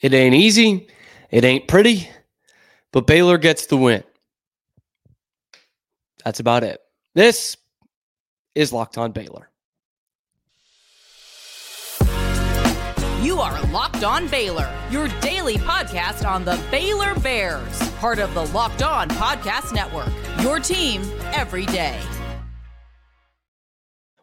[0.00, 0.88] It ain't easy.
[1.30, 2.08] It ain't pretty,
[2.92, 4.02] but Baylor gets the win.
[6.24, 6.80] That's about it.
[7.14, 7.56] This
[8.54, 9.48] is Locked On Baylor.
[13.22, 18.46] You are Locked On Baylor, your daily podcast on the Baylor Bears, part of the
[18.46, 20.08] Locked On Podcast Network.
[20.42, 22.00] Your team every day.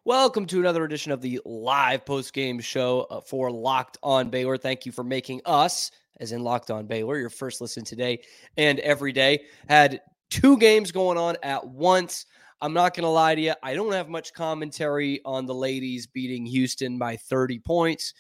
[0.08, 4.58] Welcome to another edition of the live post game show uh, for Locked On Baylor.
[4.58, 8.22] Thank you for making us, as in Locked On Baylor, your first listen today
[8.56, 9.44] and every day.
[9.68, 10.00] Had
[10.30, 12.26] two games going on at once.
[12.62, 13.54] I'm not going to lie to you.
[13.62, 18.14] I don't have much commentary on the ladies beating Houston by 30 points.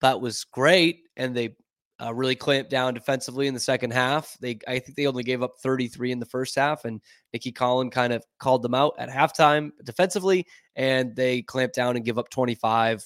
[0.00, 1.02] That was great.
[1.18, 1.56] And they
[2.02, 4.36] uh, really clamped down defensively in the second half.
[4.40, 7.00] They, I think they only gave up 33 in the first half, and
[7.32, 12.04] Nicki Collen kind of called them out at halftime defensively, and they clamped down and
[12.04, 13.04] give up 25.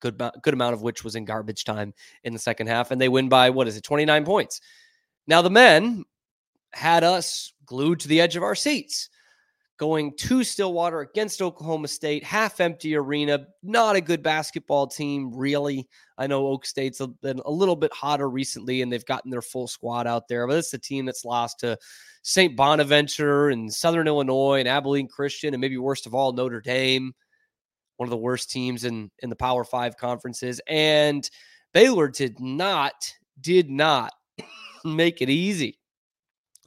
[0.00, 3.08] Good, good amount of which was in garbage time in the second half, and they
[3.08, 4.60] win by what is it, 29 points.
[5.26, 6.04] Now the men
[6.72, 9.08] had us glued to the edge of our seats
[9.78, 13.46] going to Stillwater against Oklahoma State, half empty arena.
[13.62, 15.88] Not a good basketball team, really.
[16.18, 19.68] I know Oak State's been a little bit hotter recently and they've gotten their full
[19.68, 21.78] squad out there, but it's a team that's lost to
[22.22, 22.56] St.
[22.56, 27.12] Bonaventure and Southern Illinois and Abilene Christian, and maybe worst of all, Notre Dame,
[27.98, 30.60] one of the worst teams in, in the Power Five conferences.
[30.66, 31.28] And
[31.72, 34.12] Baylor did not, did not
[34.84, 35.78] make it easy.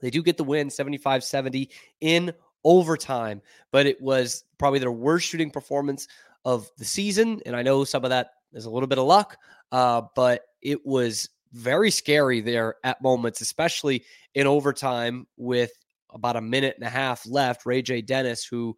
[0.02, 1.69] They do get the win 75 70
[2.02, 6.07] in overtime, but it was probably their worst shooting performance
[6.45, 7.41] of the season.
[7.45, 9.38] And I know some of that is a little bit of luck,
[9.71, 15.71] uh, but it was very scary there at moments, especially in overtime with
[16.11, 17.65] about a minute and a half left.
[17.65, 18.02] Ray J.
[18.02, 18.75] Dennis, who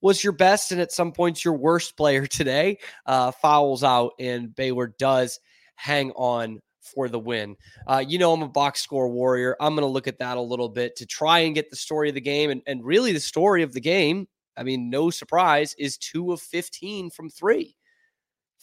[0.00, 4.54] was your best and at some points your worst player today, uh, fouls out, and
[4.54, 5.40] Baylor does
[5.76, 7.56] hang on for the win.
[7.86, 9.56] Uh, you know, I'm a box score warrior.
[9.60, 12.08] I'm going to look at that a little bit to try and get the story
[12.08, 12.50] of the game.
[12.50, 16.40] And, and really, the story of the game, I mean, no surprise, is two of
[16.40, 17.74] 15 from three.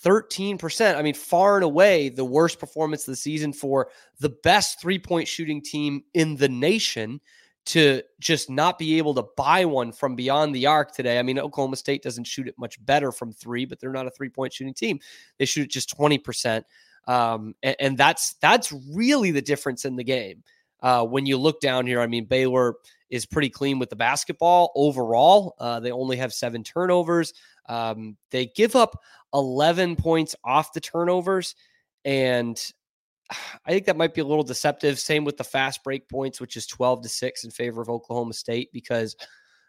[0.04, 0.96] 13%.
[0.96, 5.00] I mean, far and away the worst performance of the season for the best three
[5.00, 7.22] point shooting team in the nation
[7.66, 11.18] to just not be able to buy one from beyond the arc today.
[11.18, 14.12] I mean, Oklahoma State doesn't shoot it much better from three, but they're not a
[14.12, 15.00] three point shooting team.
[15.40, 16.64] They shoot it just 20%.
[17.08, 20.44] Um, and, and, that's that's really the difference in the game.
[20.82, 22.76] Uh, when you look down here, I mean, Baylor
[23.10, 25.56] is pretty clean with the basketball overall.
[25.60, 27.34] Uh, they only have seven turnovers.
[27.68, 29.02] Um, they give up
[29.34, 31.56] 11 points off the turnovers.
[32.04, 32.60] And
[33.66, 35.00] I think that might be a little deceptive.
[35.00, 38.34] Same with the fast break points, which is 12 to 6 in favor of Oklahoma
[38.34, 39.16] State, because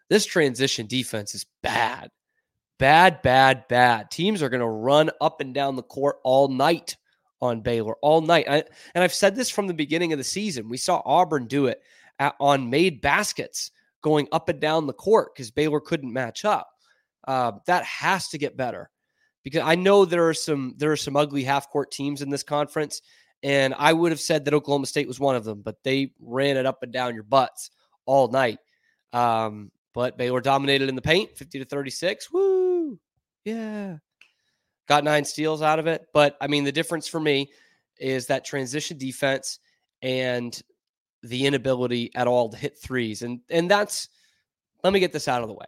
[0.09, 2.11] this transition defense is bad.
[2.79, 4.11] Bad, bad, bad.
[4.11, 6.97] Teams are going to run up and down the court all night
[7.41, 8.47] on Baylor all night.
[8.49, 8.65] I,
[8.95, 10.69] and I've said this from the beginning of the season.
[10.69, 11.83] We saw Auburn do it
[12.19, 13.71] at, on made baskets
[14.03, 16.69] going up and down the court because Baylor couldn't match up.
[17.27, 18.89] Uh, that has to get better
[19.43, 22.45] because I know there are some there are some ugly half court teams in this
[22.45, 23.03] conference,
[23.43, 26.57] and I would have said that Oklahoma State was one of them, but they ran
[26.57, 27.71] it up and down your butts
[28.07, 28.59] all night.
[29.13, 32.31] Um, but Baylor dominated in the paint, fifty to thirty six.
[32.31, 32.99] Woo!
[33.45, 33.97] Yeah
[34.89, 36.07] got nine steals out of it.
[36.13, 37.51] But I mean, the difference for me
[37.99, 39.59] is that transition defense
[40.03, 40.61] and
[41.23, 43.23] the inability at all to hit threes.
[43.23, 44.09] And and that's
[44.85, 45.67] let me get this out of the way.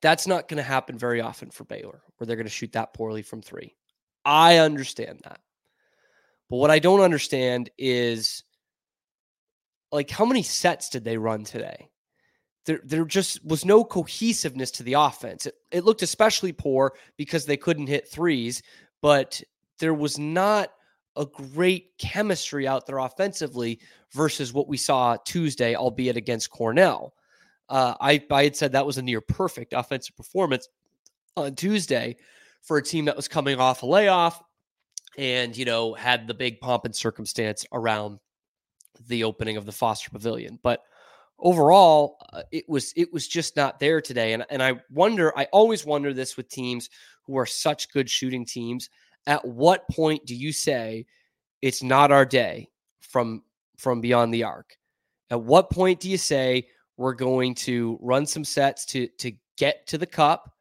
[0.00, 2.94] That's not going to happen very often for Baylor, where they're going to shoot that
[2.94, 3.74] poorly from three.
[4.24, 5.40] I understand that.
[6.50, 8.44] But what I don't understand is
[9.90, 11.88] like how many sets did they run today?
[12.68, 15.46] There, there just was no cohesiveness to the offense.
[15.46, 18.62] It, it looked especially poor because they couldn't hit threes,
[19.00, 19.42] but
[19.78, 20.68] there was not
[21.16, 23.80] a great chemistry out there offensively
[24.12, 27.14] versus what we saw Tuesday, albeit against Cornell.
[27.70, 30.68] Uh, I, I had said that was a near perfect offensive performance
[31.38, 32.16] on Tuesday
[32.60, 34.42] for a team that was coming off a layoff
[35.16, 38.18] and, you know, had the big pomp and circumstance around
[39.08, 40.58] the opening of the Foster Pavilion.
[40.62, 40.82] But
[41.38, 45.44] overall uh, it was it was just not there today and and I wonder I
[45.52, 46.90] always wonder this with teams
[47.24, 48.90] who are such good shooting teams
[49.26, 51.06] at what point do you say
[51.62, 52.68] it's not our day
[53.00, 53.42] from
[53.76, 54.76] from beyond the arc
[55.30, 59.86] at what point do you say we're going to run some sets to to get
[59.86, 60.52] to the cup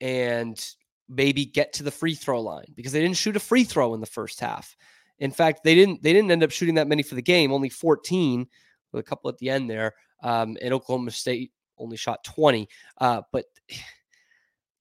[0.00, 0.74] and
[1.08, 4.00] maybe get to the free throw line because they didn't shoot a free throw in
[4.00, 4.76] the first half.
[5.18, 7.68] In fact they didn't they didn't end up shooting that many for the game only
[7.68, 8.46] 14
[8.92, 12.68] with a couple at the end there um, and Oklahoma State only shot 20.
[12.98, 13.46] Uh, but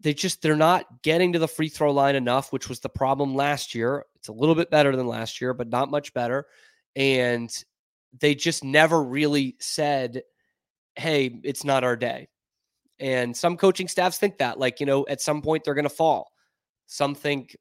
[0.01, 3.33] they just they're not getting to the free throw line enough, which was the problem
[3.33, 4.05] last year.
[4.15, 6.45] It's a little bit better than last year, but not much better.
[6.95, 7.49] And
[8.19, 10.21] they just never really said,
[10.95, 12.27] hey, it's not our day.
[12.99, 15.89] And some coaching staffs think that, like, you know, at some point they're going to
[15.89, 16.31] fall.
[16.87, 17.57] Some think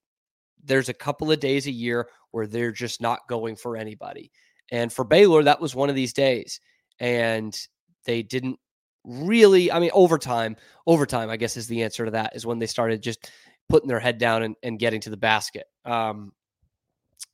[0.63, 4.31] there's a couple of days a year where they're just not going for anybody.
[4.73, 6.61] And for Baylor, that was one of these days.
[6.99, 7.57] And
[8.05, 8.59] they didn't
[9.05, 10.57] really, I mean, overtime,
[10.87, 13.31] overtime, I guess is the answer to that, is when they started just
[13.69, 15.67] putting their head down and, and getting to the basket.
[15.85, 16.33] Um,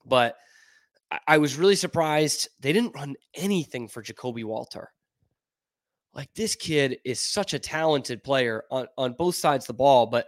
[0.05, 0.37] but
[1.11, 4.93] I, I was really surprised they didn't run anything for Ja'Kobe Walter.
[6.13, 10.07] Like this kid is such a talented player on, on both sides of the ball,
[10.07, 10.27] but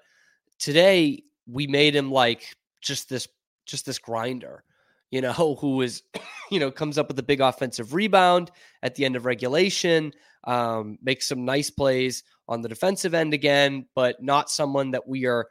[0.58, 3.26] today we made him like just this
[3.66, 4.64] just this grinder,
[5.12, 6.02] you know, who is,
[6.50, 8.50] you know, comes up with a big offensive rebound
[8.82, 10.12] at the end of regulation,
[10.44, 15.26] um, makes some nice plays on the defensive end again, but not someone that we
[15.26, 15.46] are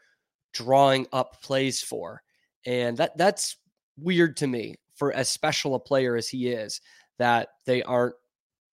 [0.53, 2.21] drawing up plays for.
[2.65, 3.55] And that that's
[3.97, 6.81] weird to me for as special a player as he is
[7.17, 8.15] that they aren't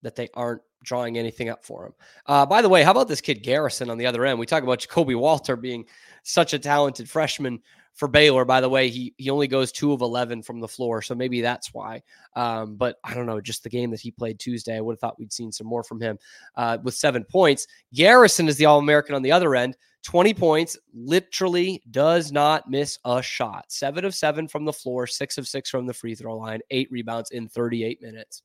[0.03, 1.93] that they aren't drawing anything up for him.
[2.27, 4.39] Uh, by the way, how about this kid Garrison on the other end?
[4.39, 5.85] We talk about Ja'Kobe Walter being
[6.23, 7.61] such a talented freshman
[7.99, 8.45] for Baylor.
[8.45, 11.41] By the way, he he only goes two of eleven from the floor, so maybe
[11.41, 12.03] that's why.
[12.37, 13.41] Um, but I don't know.
[13.41, 15.83] Just the game that he played Tuesday, I would have thought we'd seen some more
[15.83, 16.17] from him
[16.57, 17.67] uh, with seven points.
[17.93, 19.77] Garrison is the All American on the other end.
[20.05, 23.65] 20 points, literally does not miss a shot.
[23.69, 26.89] Seven of seven from the floor, six of six from the free throw line, eight
[26.93, 28.43] rebounds in 38 minutes.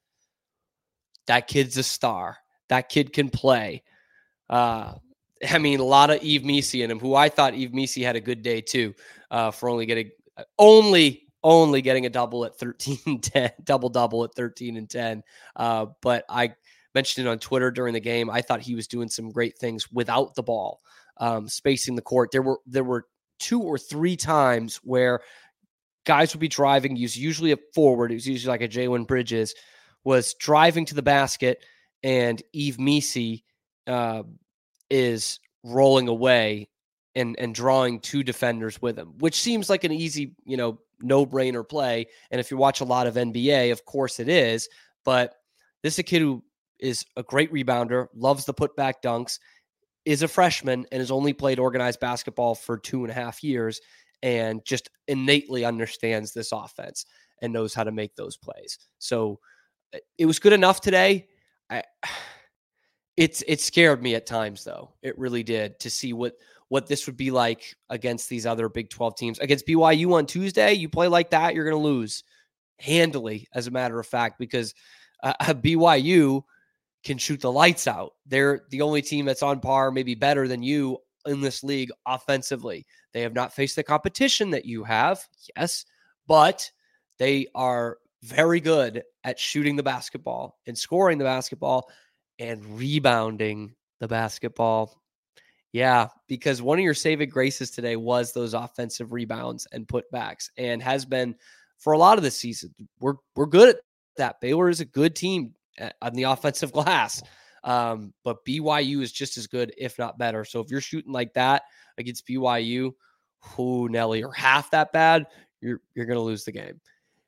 [1.27, 2.38] That kid's a star.
[2.69, 3.83] That kid can play.
[4.50, 4.95] Uh,
[5.49, 8.15] I mean, a lot of Yves Missi in him, who I thought Yves Missi had
[8.15, 8.93] a good day too,
[9.31, 10.11] uh, for only getting
[10.57, 15.23] only only getting a double at 13 and 10, double double at 13 and 10.
[15.55, 16.53] Uh, but I
[16.95, 18.29] mentioned it on Twitter during the game.
[18.29, 20.81] I thought he was doing some great things without the ball,
[21.17, 22.31] um, spacing the court.
[22.31, 23.07] There were there were
[23.39, 25.21] two or three times where
[26.05, 26.95] guys would be driving.
[26.95, 28.11] Use usually a forward.
[28.11, 29.53] It was usually like a Jalen Bridges
[30.05, 31.63] was driving to the basket,
[32.03, 33.43] and Yves Missi
[33.87, 34.23] uh,
[34.93, 36.69] is rolling away
[37.15, 41.67] and and drawing two defenders with him, which seems like an easy, you know, no-brainer
[41.67, 42.05] play.
[42.29, 44.69] And if you watch a lot of NBA, of course it is.
[45.03, 45.33] But
[45.81, 46.43] this is a kid who
[46.79, 49.39] is a great rebounder, loves the putback dunks,
[50.05, 53.81] is a freshman, and has only played organized basketball for two and a half years,
[54.21, 57.05] and just innately understands this offense
[57.41, 58.77] and knows how to make those plays.
[58.99, 59.39] So
[59.93, 61.27] eh, it was good enough today.
[61.69, 61.83] I
[63.18, 64.92] it's it scared me at times though.
[65.01, 66.36] It really did to see what
[66.69, 69.39] what this would be like against these other Big 12 teams.
[69.39, 72.24] Against BYU on Tuesday, you play like that, you're going to lose
[72.80, 74.74] handily as a matter of fact because
[75.21, 76.42] uh, BYU
[77.04, 78.13] can shoot the lights out.
[78.25, 82.86] They're the only team that's on par, maybe better than you in this league offensively.
[83.13, 85.24] They have not faced the competition that you have,
[85.56, 85.86] yes,
[86.27, 86.71] but
[87.19, 91.89] they are very good at shooting the basketball and scoring the basketball
[92.39, 95.01] and rebounding the basketball.
[95.71, 100.83] Yeah, because one of your saving graces today was those offensive rebounds and putbacks, and
[100.83, 101.35] has been
[101.80, 102.74] for a lot of the season.
[103.00, 103.81] We're we're good at
[104.18, 104.39] that.
[104.39, 107.24] Baylor is a good team eh, on the offensive glass,
[107.63, 110.45] um, but BYU is just as good, if not better.
[110.45, 111.63] So if you're shooting like that
[111.97, 112.91] against BYU,
[113.41, 115.25] who Nelly, or half that bad,
[115.59, 116.79] you're you're gonna lose the game.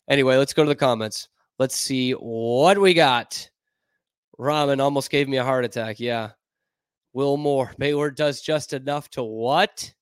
[0.07, 1.29] Anyway, let's go to the comments.
[1.57, 3.49] Let's see what we got.
[4.39, 5.99] Ramen almost gave me a heart attack.
[5.99, 6.31] Yeah.
[7.13, 7.71] Will Moore.
[7.77, 9.93] Baylor does just enough to what?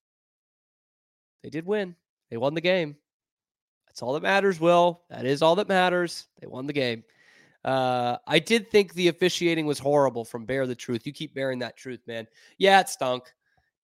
[1.43, 1.95] They did win.
[2.31, 2.95] They won the game.
[3.87, 5.03] That's all that matters, Will.
[5.09, 6.27] That is all that matters.
[6.41, 7.03] They won the game.
[7.63, 11.05] Uh, I did think the officiating was horrible from Bear the Truth.
[11.05, 12.27] You keep bearing that truth, man.
[12.57, 13.31] Yeah, it stunk.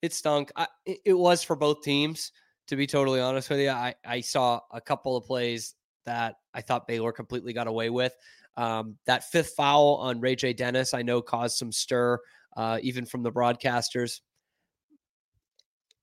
[0.01, 0.51] It stunk.
[0.55, 2.31] I, it was for both teams,
[2.67, 3.69] to be totally honest with you.
[3.69, 5.75] I, I saw a couple of plays
[6.05, 8.15] that I thought Baylor completely got away with.
[8.57, 10.53] Um, that fifth foul on Ray J.
[10.53, 12.19] Dennis, I know, caused some stir,
[12.57, 14.19] uh, even from the broadcasters.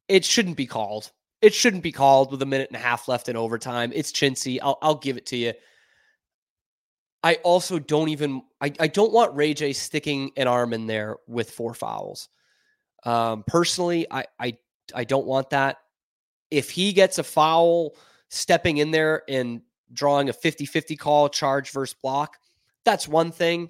[0.09, 1.13] It shouldn't be called.
[1.43, 3.93] It shouldn't be called with a minute and a half left in overtime.
[3.95, 4.59] It's chintzy.
[4.63, 5.53] I'll, I'll give it to you.
[7.23, 11.17] I also don't even I, I don't want Ray J sticking an arm in there
[11.27, 12.29] with four fouls.
[13.05, 14.57] Um, personally, I, I
[14.95, 15.79] I don't want that.
[16.51, 17.97] If he gets a foul
[18.29, 19.61] stepping in there and
[19.93, 22.37] drawing a 50-50 call charge versus block,
[22.85, 23.69] that's one thing.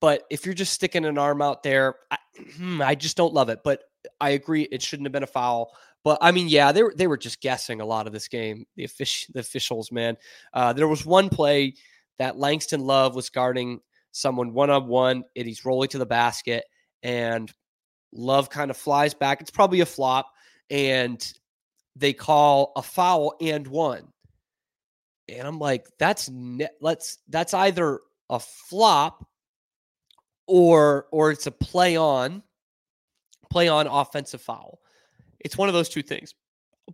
[0.00, 2.18] But if you're just sticking an arm out there, I,
[2.56, 3.60] hmm, I just don't love it.
[3.62, 3.82] But
[4.20, 5.74] I agree, it shouldn't have been a foul.
[6.02, 8.64] But I mean, yeah, they were they were just guessing a lot of this game.
[8.76, 10.16] The offic- the officials, man.
[10.54, 11.74] Uh, there was one play
[12.18, 13.80] that Langston Love was guarding
[14.12, 16.64] someone one on one, and he's rolling to the basket,
[17.02, 17.52] and
[18.12, 19.40] Love kind of flies back.
[19.40, 20.30] It's probably a flop,
[20.70, 21.22] and
[21.96, 24.08] they call a foul and one.
[25.38, 29.26] And I'm like, that's ne- let's that's either a flop
[30.46, 32.42] or or it's a play on
[33.50, 34.78] play on offensive foul.
[35.40, 36.34] It's one of those two things.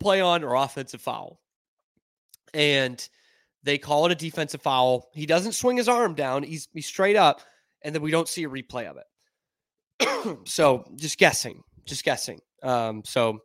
[0.01, 1.41] Play on or offensive foul.
[2.55, 3.07] And
[3.63, 5.09] they call it a defensive foul.
[5.13, 6.43] He doesn't swing his arm down.
[6.43, 7.41] He's he's straight up
[7.83, 10.39] and then we don't see a replay of it.
[10.49, 11.63] so, just guessing.
[11.85, 12.41] Just guessing.
[12.63, 13.41] Um so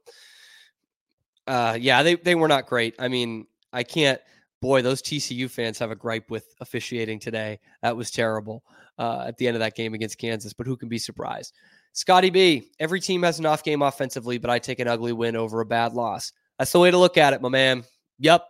[1.47, 2.95] uh yeah, they they were not great.
[2.99, 4.21] I mean, I can't
[4.61, 7.59] boy, those TCU fans have a gripe with officiating today.
[7.81, 8.63] That was terrible
[8.97, 11.53] uh, at the end of that game against Kansas, but who can be surprised?
[11.93, 15.35] Scotty B, every team has an off game offensively, but I take an ugly win
[15.35, 16.31] over a bad loss.
[16.57, 17.83] That's the way to look at it, my man.
[18.19, 18.45] Yep.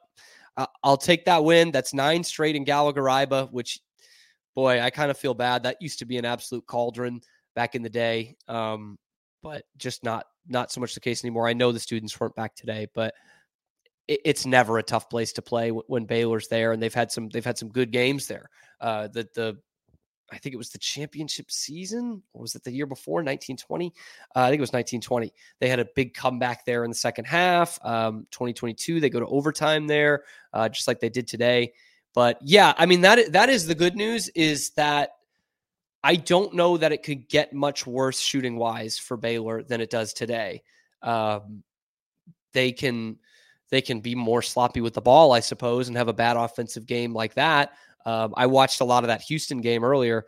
[0.84, 1.72] I'll take that win.
[1.72, 3.80] That's nine straight in Gallagher which,
[4.54, 5.64] boy, I kind of feel bad.
[5.64, 7.22] That used to be an absolute cauldron
[7.56, 8.98] back in the day, um,
[9.42, 11.48] but just not not so much the case anymore.
[11.48, 13.14] I know the students weren't back today, but
[14.26, 17.46] it's never a tough place to play when Baylor's there, and they've had some they've
[17.46, 18.50] had some good games there.
[18.80, 19.58] Uh, the the
[20.32, 23.94] I think it was the championship season, or was it the year before, 1920?
[24.36, 25.34] Uh, I think it was 1920.
[25.60, 27.78] They had a big comeback there in the second half.
[27.84, 31.74] Um, 2022, they go to overtime there, uh, just like they did today.
[32.14, 35.12] But yeah, I mean that that is the good news is that
[36.04, 39.90] I don't know that it could get much worse shooting wise for Baylor than it
[39.90, 40.64] does today.
[41.02, 41.64] Um,
[42.54, 43.18] they can
[43.72, 46.86] they can be more sloppy with the ball, I suppose, and have a bad offensive
[46.86, 47.72] game like that.
[48.06, 50.26] Um, I watched a lot of that Houston game earlier.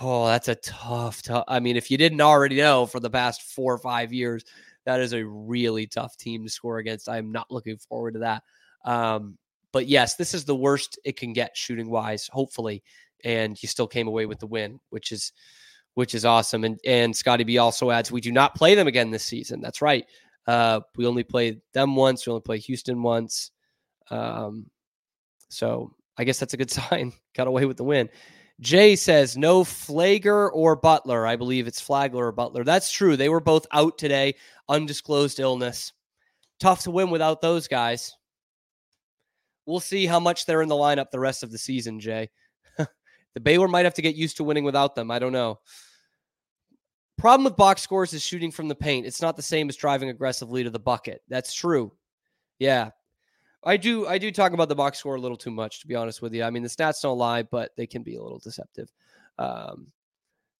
[0.00, 1.44] Oh, that's a tough, tough.
[1.48, 4.44] I mean, if you didn't already know for the past four or five years,
[4.84, 7.08] that is a really tough team to score against.
[7.08, 8.42] I'm not looking forward to that.
[8.84, 9.36] Um,
[9.72, 12.82] but yes, this is the worst it can get shooting wise, hopefully.
[13.24, 15.32] And you still came away with the win, which is
[15.94, 16.64] which is awesome.
[16.64, 19.60] And and Scotty B also adds, we do not play them again this season.
[19.60, 20.06] That's right.
[20.48, 22.26] Uh, we only played them once.
[22.26, 23.50] We only played Houston once.
[24.10, 24.70] Um,
[25.50, 27.12] so I guess that's a good sign.
[27.36, 28.08] Got away with the win.
[28.58, 31.26] Jay says no Flagler or Butler.
[31.26, 32.64] I believe it's Flagler or Butler.
[32.64, 33.14] That's true.
[33.14, 34.36] They were both out today,
[34.70, 35.92] undisclosed illness.
[36.58, 38.16] Tough to win without those guys.
[39.66, 42.30] We'll see how much they're in the lineup the rest of the season, Jay.
[42.78, 45.10] the Baylor might have to get used to winning without them.
[45.10, 45.60] I don't know.
[47.18, 49.04] Problem with box scores is shooting from the paint.
[49.04, 51.20] It's not the same as driving aggressively to the bucket.
[51.28, 51.92] That's true.
[52.60, 52.90] Yeah.
[53.64, 55.96] I do I do talk about the box score a little too much, to be
[55.96, 56.44] honest with you.
[56.44, 58.88] I mean, the stats don't lie, but they can be a little deceptive.
[59.36, 59.88] Um,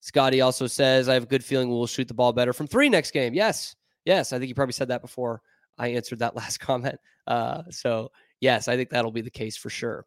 [0.01, 2.89] Scotty also says, I have a good feeling we'll shoot the ball better from three
[2.89, 3.33] next game.
[3.33, 3.75] Yes.
[4.03, 4.33] Yes.
[4.33, 5.41] I think you probably said that before
[5.77, 6.99] I answered that last comment.
[7.25, 8.11] Uh, so,
[8.41, 10.05] yes, I think that'll be the case for sure.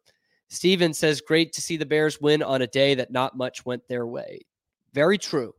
[0.49, 3.87] Steven says, Great to see the Bears win on a day that not much went
[3.87, 4.41] their way.
[4.93, 5.53] Very true.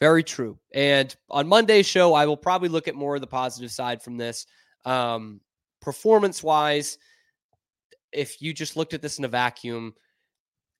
[0.00, 0.58] Very true.
[0.74, 4.16] And on Monday's show, I will probably look at more of the positive side from
[4.16, 4.46] this.
[4.84, 5.40] Um,
[5.80, 6.98] performance wise,
[8.12, 9.94] if you just looked at this in a vacuum,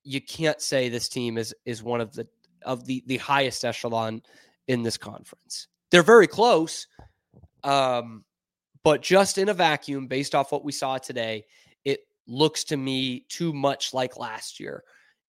[0.03, 2.27] you can't say this team is is one of the
[2.63, 4.21] of the the highest echelon
[4.67, 5.67] in this conference.
[5.91, 6.87] They're very close,
[7.63, 8.23] um,
[8.83, 11.45] but just in a vacuum, based off what we saw today,
[11.85, 14.83] it looks to me too much like last year.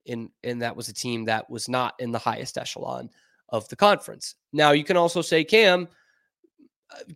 [0.05, 3.11] In and that was a team that was not in the highest echelon
[3.49, 4.35] of the conference.
[4.53, 5.89] Now, you can also say, Cam,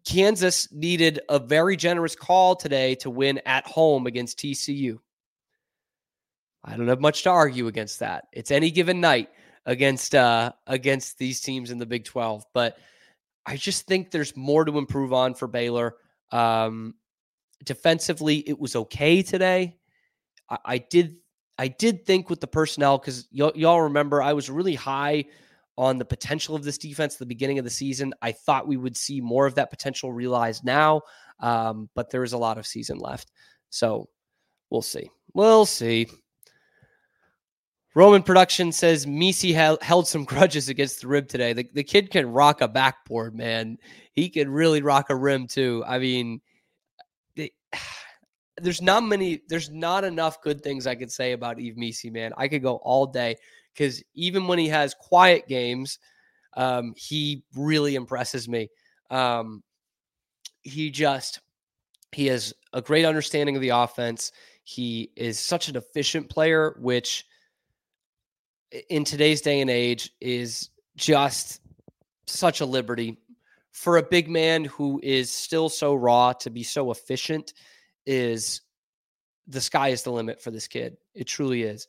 [0.05, 4.99] Kansas needed a very generous call today to win at home against TCU.
[6.65, 8.25] I don't have much to argue against that.
[8.33, 9.31] It's any given night
[9.67, 12.79] against uh against these teams in the Big 12, but
[13.47, 15.97] I just think there's more to improve on for Baylor.
[16.33, 16.95] Um
[17.65, 19.77] defensively, it was okay today.
[20.49, 21.17] I, I did
[21.59, 25.27] I did think with the personnel because y- y'all remember I was really high
[25.77, 28.13] on the potential of this defense the beginning of the season.
[28.21, 31.03] I thought we would see more of that potential realized now,
[31.41, 33.33] um, but there is a lot of season left.
[33.71, 34.09] So
[34.69, 35.11] we'll see.
[35.33, 36.07] We'll see.
[37.95, 41.53] Roman Production says Missi held some grudges against the rib today.
[41.53, 43.79] The, the kid can rock a backboard, man.
[44.13, 45.83] He can really rock a rim too.
[45.87, 46.41] I mean,
[47.37, 47.51] they,
[48.61, 52.33] there's not many, there's not enough good things I could say about Yves Missi, man.
[52.37, 53.37] I could go all day
[53.73, 55.99] because even when he has quiet games,
[56.57, 58.69] um, he really impresses me.
[59.11, 59.63] Um,
[60.63, 61.41] he just
[62.13, 64.33] he has a great understanding of the offense.
[64.65, 67.25] He is such an efficient player, which
[68.89, 71.61] in today's day and age is just
[72.27, 73.19] such a liberty
[73.73, 77.55] for a big man who is still so raw to be so efficient
[78.07, 78.63] is
[79.47, 80.97] the sky is the limit for this kid.
[81.15, 81.89] It truly is.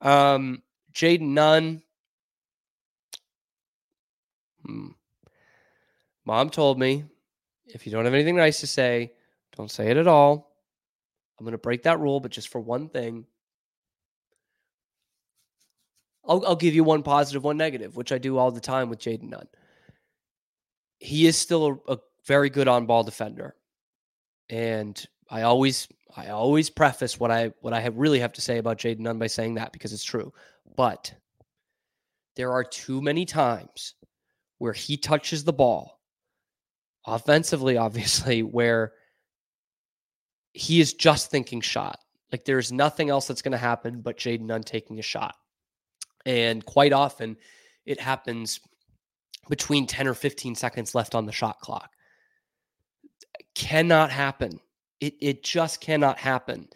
[0.00, 0.62] Um,
[0.92, 1.82] Jayden Nunn.
[4.64, 4.88] Hmm.
[6.24, 7.04] Mom told me
[7.66, 9.12] if you don't have anything nice to say,
[9.56, 10.52] don't say it at all.
[11.38, 13.26] I'm going to break that rule, but just for one thing,
[16.24, 19.00] I'll, I'll give you one positive, one negative, which I do all the time with
[19.00, 19.48] Jayden Nunn.
[20.98, 23.56] He is still a, a very good on ball defender.
[24.48, 28.58] And I always I always preface what I what I have really have to say
[28.58, 30.32] about Jayden Nunn by saying that because it's true.
[30.76, 31.12] But
[32.36, 33.94] there are too many times
[34.58, 36.00] where he touches the ball
[37.06, 38.92] offensively, obviously, where
[40.52, 41.98] he is just thinking shot.
[42.30, 45.34] Like there's nothing else that's going to happen but Jayden Nunn taking a shot.
[46.24, 47.36] And quite often
[47.84, 48.60] it happens
[49.48, 51.90] between 10 or 15 seconds left on the shot clock.
[53.54, 54.60] Cannot happen.
[55.02, 56.68] It it just cannot happen.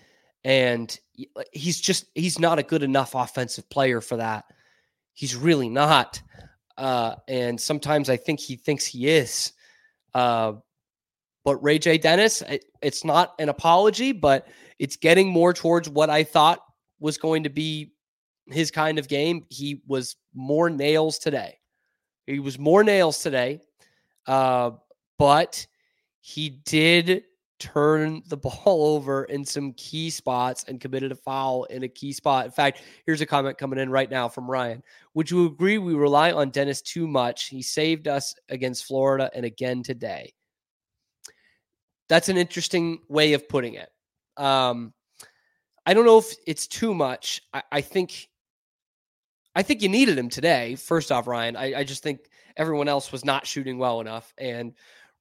[0.45, 0.99] And
[1.53, 4.45] he's just he's not a good enough offensive player for that.
[5.15, 6.21] He's really not.
[6.77, 9.53] Uh, and sometimes I think he thinks he is.
[10.13, 10.55] Uh,
[11.45, 11.99] but Ray J.
[11.99, 14.49] Dennis, it, it's not an apology, but
[14.81, 16.59] it's getting more towards what I thought
[16.99, 17.93] was going to be
[18.49, 19.47] his kind of game.
[19.49, 21.59] He was more nails today.
[22.27, 23.61] He was more nails today.
[24.27, 24.73] Uh,
[25.17, 25.65] but
[26.21, 27.23] he did
[27.59, 32.13] turn the ball over in some key spots and committed a foul in a key
[32.13, 32.47] spot.
[32.47, 34.83] In fact, here's a comment coming in right now from Ryan.
[35.15, 37.47] Would you agree we rely on Dennis too much?
[37.47, 40.33] He saved us against Florida and again today.
[42.09, 43.89] That's an interesting way of putting it.
[44.37, 44.93] Um,
[45.85, 47.41] I don't know if it's too much.
[47.53, 48.29] I, I, think
[49.55, 50.75] I think you needed him today.
[50.75, 52.21] First off, Ryan, I, I just think
[52.57, 54.33] everyone else was not shooting well enough.
[54.39, 54.75] And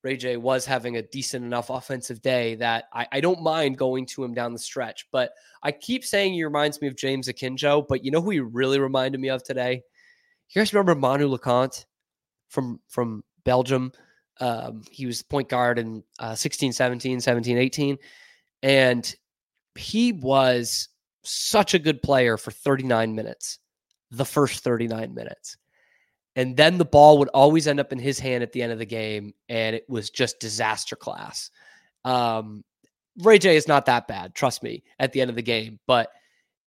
[0.05, 4.05] Ray J was having a decent enough offensive day that I, I, don't mind going
[4.05, 5.07] to him down the stretch.
[5.11, 5.31] But
[5.63, 8.79] I keep saying he reminds me of James Akinjo, but you know who he really
[8.79, 9.81] reminded me of today?
[10.49, 11.85] You guys remember Manu Lecomte
[12.49, 13.91] from from Belgium?
[14.39, 17.97] Um, he was point guard in uh, 16, 17, 17, 18.
[18.61, 19.15] And
[19.73, 20.89] he was
[21.23, 23.57] such a good player for 39 minutes,
[24.11, 25.57] the first 39 minutes.
[26.35, 28.79] And then the ball would always end up in his hand at the end of
[28.79, 31.49] the game, and it was just disaster class.
[32.03, 32.63] Um,
[33.19, 36.09] Ray J is not that bad, trust me, at the end of the game, but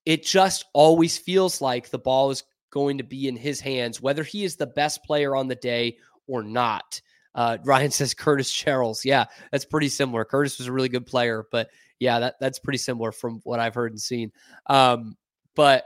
[0.06, 4.22] it just always feels like the ball is going to be in his hands, whether
[4.22, 7.00] he is the best player on the day or not.
[7.34, 9.04] Uh, Ryan says Curtis Jerrells.
[9.04, 10.24] Yeah, that's pretty similar.
[10.24, 13.74] Curtis was a really good player, but yeah, that, that's pretty similar from what I've
[13.74, 14.32] heard and seen.
[14.66, 15.16] Um,
[15.54, 15.84] but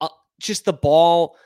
[0.00, 0.08] uh,
[0.40, 1.36] just the ball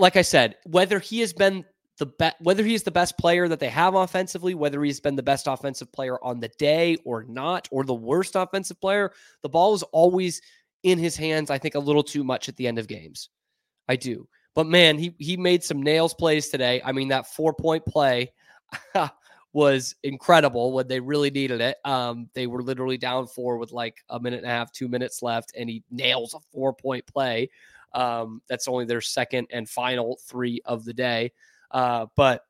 [0.00, 1.64] like I said, whether he has been
[1.98, 5.22] the best, whether he's the best player that they have offensively, whether he's been the
[5.22, 9.74] best offensive player on the day or not, or the worst offensive player, the ball
[9.74, 10.40] is always
[10.82, 11.50] in his hands.
[11.50, 13.28] I think a little too much at the end of games.
[13.88, 16.80] I do, but man, he he made some nails plays today.
[16.82, 18.32] I mean, that four point play.
[19.52, 21.76] was incredible when they really needed it.
[21.84, 25.22] Um, they were literally down four with like a minute and a half, two minutes
[25.22, 27.50] left, and he nails a four point play.
[27.92, 31.32] Um, that's only their second and final three of the day.
[31.70, 32.42] Uh, but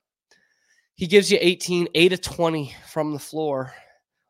[0.95, 3.73] he gives you 18, 8 of 20 from the floor,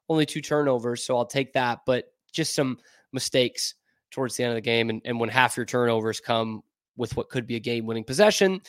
[0.08, 1.04] only two turnovers.
[1.04, 1.80] So I'll take that.
[1.86, 2.78] But just some
[3.12, 3.74] mistakes
[4.10, 4.90] towards the end of the game.
[4.90, 6.62] And, and when half your turnovers come
[6.96, 8.60] with what could be a game winning possession,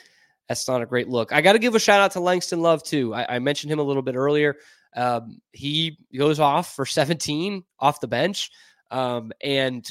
[0.48, 1.32] that's not a great look.
[1.32, 3.14] I got to give a shout out to Langston Love, too.
[3.14, 4.58] I, I mentioned him a little bit earlier.
[4.96, 8.52] Um, he goes off for 17 off the bench
[8.90, 9.90] um, and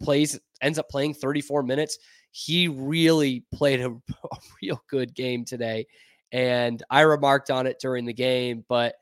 [0.00, 1.98] plays ends up playing 34 minutes.
[2.30, 3.90] He really played a,
[4.32, 5.86] a real good game today.
[6.32, 8.96] And I remarked on it during the game, but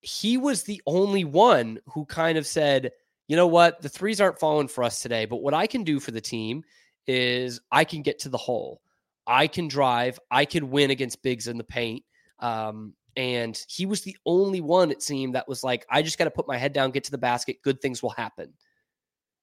[0.00, 2.90] he was the only one who kind of said,
[3.28, 6.00] you know what, the threes aren't falling for us today, but what I can do
[6.00, 6.64] for the team
[7.06, 8.80] is I can get to the hole.
[9.26, 10.18] I can drive.
[10.30, 12.02] I can win against bigs in the paint.
[12.40, 16.24] Um, and he was the only one, it seemed, that was like, I just got
[16.24, 17.62] to put my head down, get to the basket.
[17.62, 18.52] Good things will happen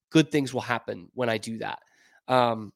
[0.10, 1.80] good things will happen when I do that.
[2.28, 2.74] Um,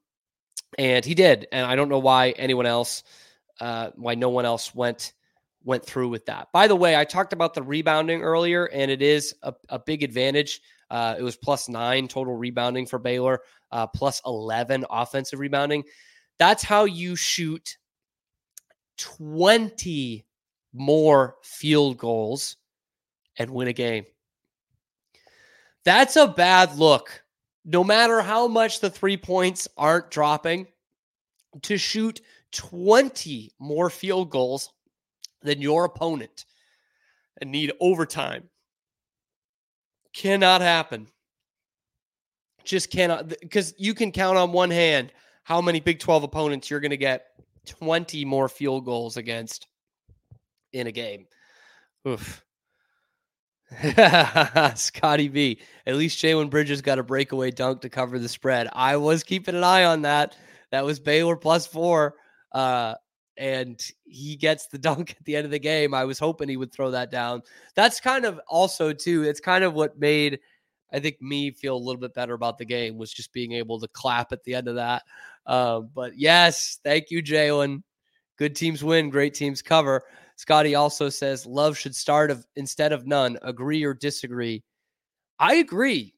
[0.78, 3.04] and he did, and I don't know why anyone else,
[3.60, 5.14] uh, why no one else went
[5.64, 6.48] went through with that.
[6.52, 10.02] By the way, I talked about the rebounding earlier, and it is a, a big
[10.02, 10.62] advantage.
[10.90, 13.42] Uh, it was plus nine total rebounding for Baylor,
[13.72, 15.84] uh, plus eleven offensive rebounding.
[16.40, 17.78] That's how you shoot
[18.98, 20.26] twenty
[20.74, 22.58] more field goals
[23.38, 24.06] and win a game.
[25.84, 27.21] That's a bad look.
[27.64, 30.68] No matter how much the three points aren't dropping,
[31.64, 32.22] to shoot
[32.54, 34.72] 20 more field goals
[35.42, 36.46] than your opponent
[37.40, 38.50] and need overtime
[40.14, 41.08] cannot happen.
[42.64, 45.12] Just cannot, because you can count on one hand
[45.44, 47.28] how many Big 12 opponents you're going to get
[47.66, 49.68] 20 more field goals against
[50.74, 51.26] in a game.
[52.08, 52.44] Oof.
[54.76, 55.60] Scotty B.
[55.88, 58.68] At least Jalen Bridges got a breakaway dunk to cover the spread.
[58.74, 60.36] I was keeping an eye on that.
[60.72, 62.16] That was Baylor plus four.
[62.52, 62.96] Uh,
[63.38, 65.94] and he gets the dunk at the end of the game.
[65.94, 67.42] I was hoping he would throw that down.
[67.76, 69.24] That's kind of also too.
[69.24, 70.40] It's kind of what made
[70.94, 73.80] I think me feel a little bit better about the game was just being able
[73.80, 75.04] to clap at the end of that.
[75.46, 77.84] Uh, but yes, thank you, Jalen.
[78.38, 80.04] Good teams win, great teams cover.
[80.42, 83.38] Scotty also says love should start of instead of Nunn.
[83.44, 84.64] Agree or disagree?
[85.38, 86.16] I agree.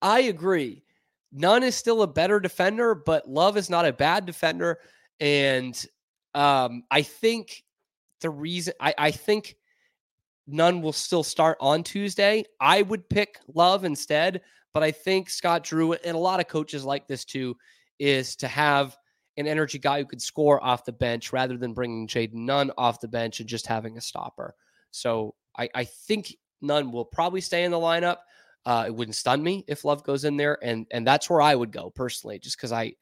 [0.00, 0.82] I agree.
[1.30, 4.78] Nunn is still a better defender, but Love is not a bad defender.
[5.20, 5.78] And
[6.32, 7.62] um, I think
[8.22, 9.56] the reason I, I think
[10.46, 12.44] Nunn will still start on Tuesday.
[12.60, 14.40] I would pick Love instead,
[14.72, 17.58] but I think Scott Drew and a lot of coaches like this too
[17.98, 18.96] is to have
[19.36, 23.00] an energy guy who could score off the bench rather than bringing Jayden Nunn off
[23.00, 24.54] the bench and just having a stopper.
[24.90, 28.18] So I, I think Nunn will probably stay in the lineup.
[28.64, 31.54] Uh, it wouldn't stun me if Love goes in there, and and that's where I
[31.54, 32.94] would go personally, just because I,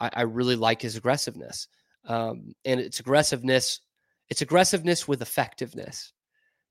[0.00, 1.68] I, I really like his aggressiveness,
[2.06, 3.80] um, and it's aggressiveness,
[4.28, 6.12] it's aggressiveness with effectiveness,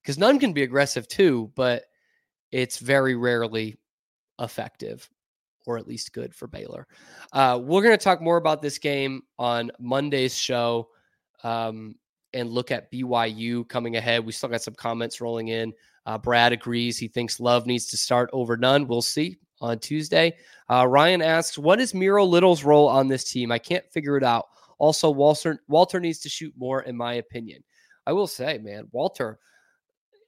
[0.02, 1.86] because Nunn can be aggressive too, but
[2.52, 3.78] it's very rarely
[4.40, 5.10] effective
[5.67, 6.88] or at least good for Baylor.
[7.34, 10.88] Uh, we're going to talk more about this game on Monday's show
[11.43, 11.95] um,
[12.34, 14.25] and look at BYU coming ahead.
[14.25, 15.73] We still got some comments rolling in.
[16.06, 16.97] Uh, Brad agrees.
[16.97, 18.88] He thinks Love needs to start over Nunn.
[18.88, 20.36] We'll see on Tuesday.
[20.69, 23.51] Uh, Ryan asks, What is Miro Little's role on this team?
[23.51, 24.45] I can't figure it out.
[24.80, 27.63] Also, Walter, Walter needs to shoot more, in my opinion.
[28.06, 29.39] I will say, man, Walter,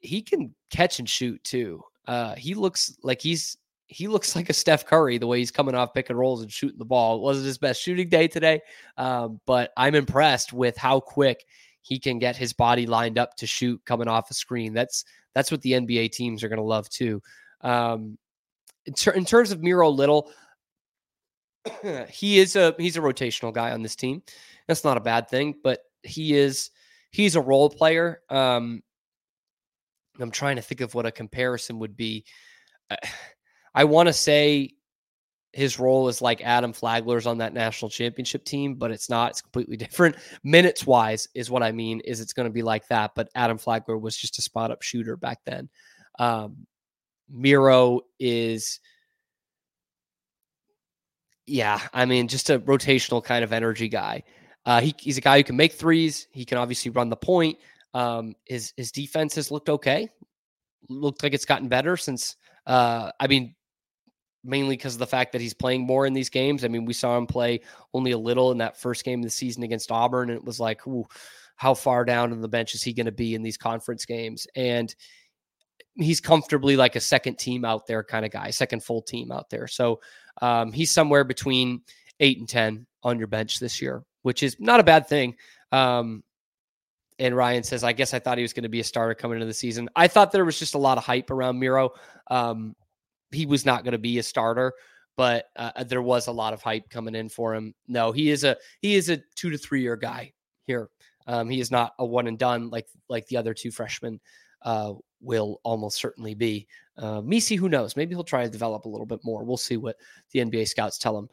[0.01, 1.81] he can catch and shoot too.
[2.07, 3.57] Uh, he looks like he's
[3.89, 6.51] he looks like a Steph Curry the way he's coming off pick and rolls and
[6.51, 7.17] shooting the ball.
[7.17, 8.61] It wasn't his best shooting day today,
[8.97, 11.43] um, but I'm impressed with how quick
[11.81, 14.73] he can get his body lined up to shoot coming off a screen.
[14.73, 17.21] That's that's what the NBA teams are going to love too.
[17.61, 18.19] Um,
[18.85, 20.31] in, ter- in terms of Miro Little,
[22.09, 24.21] he is a he's a rotational guy on this team.
[24.67, 26.69] That's not a bad thing, but he is
[27.09, 28.21] he's a role player.
[28.29, 28.83] Um,
[30.19, 32.25] I'm trying to think of what a comparison would be.
[33.73, 34.73] I want to say
[35.51, 39.31] his role is like Adam Flagler's on that national championship team, but it's not.
[39.31, 40.15] It's completely different.
[40.43, 42.01] Minutes wise is what I mean.
[42.01, 43.11] Is it's going to be like that?
[43.15, 45.69] But Adam Flagler was just a spot up shooter back then.
[46.19, 46.67] Um,
[47.29, 48.79] Miro is,
[51.45, 54.23] yeah, I mean, just a rotational kind of energy guy.
[54.65, 56.27] Uh, he, he's a guy who can make threes.
[56.31, 57.57] He can obviously run the point.
[57.93, 60.09] Um, his his defense has looked okay.
[60.89, 62.35] Looked like it's gotten better since.
[62.67, 63.55] Uh, I mean,
[64.43, 66.63] mainly because of the fact that he's playing more in these games.
[66.63, 67.61] I mean, we saw him play
[67.93, 70.59] only a little in that first game of the season against Auburn, and it was
[70.59, 71.05] like, ooh,
[71.55, 74.47] how far down on the bench is he going to be in these conference games?
[74.55, 74.93] And
[75.95, 79.49] he's comfortably like a second team out there kind of guy, second full team out
[79.49, 79.67] there.
[79.67, 79.99] So
[80.41, 81.81] um, he's somewhere between
[82.21, 85.35] eight and 10 on your bench this year, which is not a bad thing.
[85.71, 86.23] Um,
[87.19, 89.35] and Ryan says, I guess I thought he was going to be a starter coming
[89.35, 89.89] into the season.
[89.95, 91.91] I thought there was just a lot of hype around Miro.
[92.31, 92.75] Um,
[93.31, 94.73] he was not going to be a starter,
[95.17, 97.73] but uh, uh, there was a lot of hype coming in for him.
[97.87, 100.33] No, he is a he is a two to three year guy
[100.65, 100.89] here.
[101.27, 104.19] Um, he is not a one and done like like the other two freshmen
[104.61, 106.67] uh, will almost certainly be.
[106.97, 107.95] Uh, Missi, who knows?
[107.95, 109.43] Maybe he'll try to develop a little bit more.
[109.43, 109.95] We'll see what
[110.31, 111.29] the NBA scouts tell him.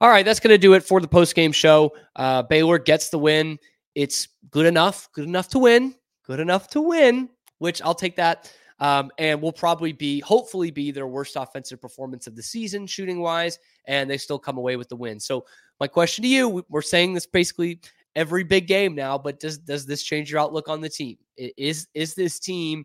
[0.00, 1.92] All right, that's going to do it for the post game show.
[2.14, 3.58] Uh, Baylor gets the win.
[3.94, 7.28] It's good enough, good enough to win, good enough to win.
[7.58, 8.52] Which I'll take that.
[8.80, 13.20] Um, and will probably be, hopefully, be their worst offensive performance of the season, shooting
[13.20, 15.18] wise, and they still come away with the win.
[15.18, 15.46] So,
[15.80, 17.80] my question to you: We're saying this basically
[18.18, 21.16] every big game now, but does does this change your outlook on the team?
[21.36, 22.84] Is is this team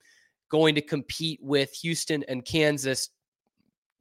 [0.50, 3.10] going to compete with Houston and Kansas,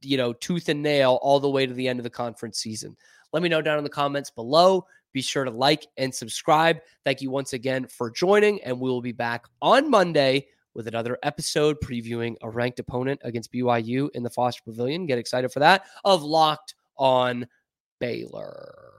[0.01, 2.95] you know, tooth and nail all the way to the end of the conference season?
[3.33, 4.85] Let me know down in the comments below.
[5.11, 6.77] Be sure to like and subscribe.
[7.03, 11.17] Thank you once again for joining, and we will be back on Monday with another
[11.23, 15.05] episode previewing a ranked opponent against BYU in the Foster Pavilion.
[15.05, 17.47] Get excited for that of Locked on
[17.99, 18.92] Baylor.